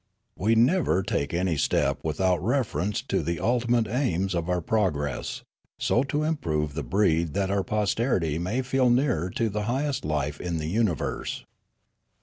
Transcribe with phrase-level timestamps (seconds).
[0.35, 5.43] We never take any step without reference to the ulti mate aims of our progress:
[5.77, 10.41] so to improve the breed that our posterity may feel nearer to the highest life
[10.41, 11.45] in the universe.